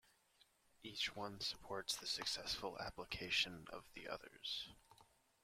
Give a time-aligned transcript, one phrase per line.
[0.81, 4.69] Each one supports the successful application of the others.